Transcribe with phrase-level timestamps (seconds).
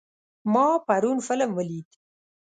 [0.53, 1.89] ما پرون فلم ولید.